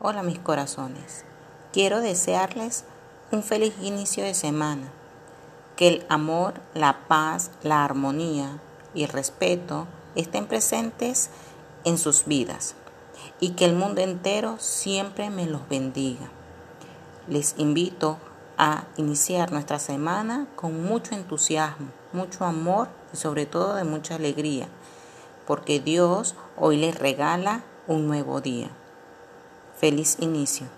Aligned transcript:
Hola 0.00 0.22
mis 0.22 0.38
corazones. 0.38 1.24
Quiero 1.72 2.00
desearles 2.00 2.84
un 3.32 3.42
feliz 3.42 3.74
inicio 3.82 4.22
de 4.22 4.34
semana. 4.34 4.92
Que 5.74 5.88
el 5.88 6.06
amor, 6.08 6.54
la 6.72 7.08
paz, 7.08 7.50
la 7.64 7.84
armonía 7.84 8.60
y 8.94 9.02
el 9.02 9.08
respeto 9.08 9.88
estén 10.14 10.46
presentes 10.46 11.30
en 11.82 11.98
sus 11.98 12.26
vidas 12.26 12.76
y 13.40 13.54
que 13.54 13.64
el 13.64 13.74
mundo 13.74 14.00
entero 14.00 14.54
siempre 14.60 15.30
me 15.30 15.46
los 15.46 15.68
bendiga. 15.68 16.30
Les 17.26 17.56
invito 17.58 18.18
a 18.56 18.84
iniciar 18.98 19.50
nuestra 19.50 19.80
semana 19.80 20.46
con 20.54 20.80
mucho 20.80 21.16
entusiasmo, 21.16 21.88
mucho 22.12 22.44
amor 22.44 22.86
y 23.12 23.16
sobre 23.16 23.46
todo 23.46 23.74
de 23.74 23.82
mucha 23.82 24.14
alegría, 24.14 24.68
porque 25.44 25.80
Dios 25.80 26.36
hoy 26.56 26.76
les 26.76 26.96
regala 26.96 27.64
un 27.88 28.06
nuevo 28.06 28.40
día. 28.40 28.70
Feliz 29.80 30.16
inicio. 30.20 30.77